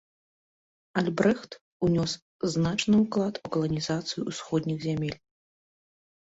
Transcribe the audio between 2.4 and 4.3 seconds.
значны ўклад у каланізацыю